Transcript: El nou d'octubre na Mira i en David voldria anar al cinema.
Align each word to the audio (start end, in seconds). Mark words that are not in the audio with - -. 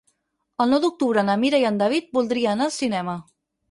El 0.65 0.71
nou 0.71 0.81
d'octubre 0.85 1.25
na 1.29 1.37
Mira 1.43 1.61
i 1.67 1.69
en 1.73 1.81
David 1.85 2.11
voldria 2.19 2.59
anar 2.59 2.71
al 2.71 2.79
cinema. 2.83 3.21